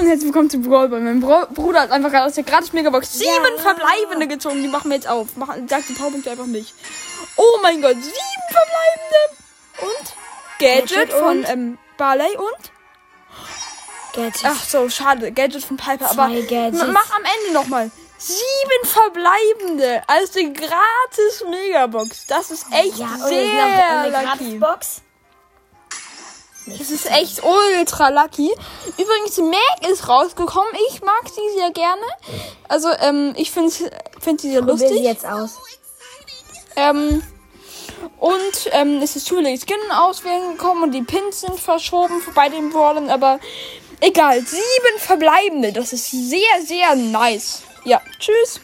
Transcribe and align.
Und 0.00 0.06
herzlich 0.06 0.26
willkommen 0.26 0.48
zu 0.48 0.58
Brawl 0.60 0.88
Ball. 0.88 1.00
Mein 1.00 1.20
Bro 1.20 1.46
Bruder 1.52 1.82
hat 1.82 1.90
einfach 1.90 2.10
gerade 2.10 2.24
aus 2.26 2.34
der 2.34 2.44
gratis 2.44 2.72
Megabox 2.72 3.18
sieben 3.18 3.30
Ja. 3.56 3.62
verbleibende 3.62 4.26
gezogen. 4.28 4.62
Die 4.62 4.68
machen 4.68 4.88
wir 4.90 4.96
jetzt 4.96 5.08
auf. 5.08 5.28
Mach, 5.36 5.54
sag 5.68 5.86
die 5.86 5.92
Powerpunkte 5.92 6.30
einfach 6.30 6.46
nicht. 6.46 6.74
Oh 7.36 7.58
mein 7.62 7.82
Gott, 7.82 7.96
sieben 7.96 8.46
verbleibende. 8.50 9.36
Und 9.82 10.14
Gadget, 10.58 10.88
Gadget 10.90 11.12
von 11.12 11.38
und? 11.40 11.48
ähm, 11.50 11.78
Barley 11.98 12.34
und. 12.36 12.72
Gadget. 14.14 14.42
Ach 14.44 14.64
so, 14.64 14.88
schade. 14.88 15.32
Gadget 15.32 15.62
von 15.64 15.76
Piper. 15.76 16.08
Zwei 16.08 16.22
aber 16.24 16.34
Gadgets. 16.42 16.82
mach 16.92 17.10
am 17.16 17.22
Ende 17.22 17.52
nochmal. 17.52 17.90
Sieben 18.16 18.84
verbleibende 18.84 20.02
als 20.06 20.30
die 20.30 20.52
gratis 20.52 21.44
Megabox. 21.50 22.26
Das 22.26 22.50
ist 22.50 22.66
echt 22.72 22.96
ja, 22.96 23.06
und 23.06 23.28
sehr 23.28 23.44
noch 23.54 23.62
eine 23.62 24.10
lucky. 24.10 24.24
Gratisbox. 24.58 25.02
Das 26.78 26.90
ist 26.90 27.10
echt 27.10 27.42
ultra 27.42 28.08
lucky. 28.08 28.50
Übrigens, 28.96 29.38
Meg 29.38 29.90
ist 29.90 30.08
rausgekommen. 30.08 30.72
Ich 30.90 31.02
mag 31.02 31.22
sie 31.28 31.58
sehr 31.58 31.70
gerne. 31.70 32.02
Also, 32.68 32.88
ähm, 33.00 33.34
ich 33.36 33.50
finde 33.50 33.72
find 34.20 34.40
sie 34.40 34.50
sehr 34.50 34.60
Probier 34.60 34.72
lustig. 34.74 34.98
sie 34.98 35.04
jetzt 35.04 35.26
aus. 35.26 35.58
Ähm, 36.76 37.22
und 38.18 38.70
ähm, 38.72 39.00
es 39.02 39.16
ist 39.16 39.26
zufällig 39.26 39.60
Skin 39.60 39.76
auswählen 39.92 40.52
gekommen 40.56 40.84
und 40.84 40.92
die 40.92 41.02
Pins 41.02 41.40
sind 41.40 41.58
verschoben 41.58 42.22
bei 42.34 42.48
den 42.48 42.70
Brawlern, 42.70 43.10
aber 43.10 43.40
egal. 44.00 44.40
Sieben 44.40 44.98
verbleibende. 44.98 45.72
Das 45.72 45.92
ist 45.92 46.10
sehr, 46.10 46.40
sehr 46.64 46.94
nice. 46.94 47.62
Ja, 47.84 48.00
tschüss. 48.18 48.60